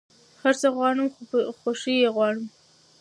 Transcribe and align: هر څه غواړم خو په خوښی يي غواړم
هر 0.41 0.53
څه 0.61 0.67
غواړم 0.75 1.07
خو 1.13 1.21
په 1.29 1.39
خوښی 1.59 1.95
يي 2.01 2.09
غواړم 2.15 2.47